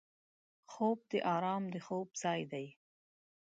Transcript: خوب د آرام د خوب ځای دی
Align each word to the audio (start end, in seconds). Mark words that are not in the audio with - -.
خوب 0.71 0.99
د 1.11 1.13
آرام 1.35 1.63
د 1.73 1.75
خوب 1.85 2.07
ځای 2.21 2.41
دی 2.51 2.67